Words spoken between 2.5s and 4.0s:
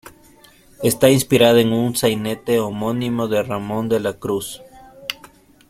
homónimo de Ramón de